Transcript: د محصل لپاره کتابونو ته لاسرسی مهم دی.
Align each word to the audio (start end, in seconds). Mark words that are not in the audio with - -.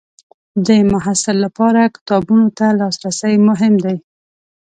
د 0.65 0.69
محصل 0.91 1.35
لپاره 1.45 1.81
کتابونو 1.95 2.47
ته 2.57 2.67
لاسرسی 2.79 3.33
مهم 3.47 3.73
دی. 3.85 3.97